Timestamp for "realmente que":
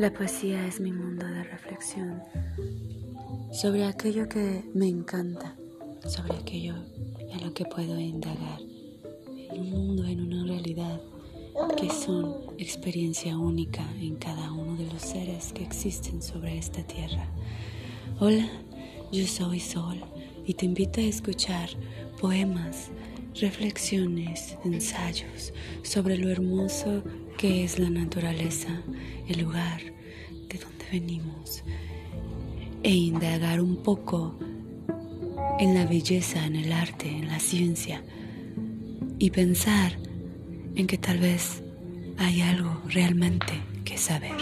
42.88-43.96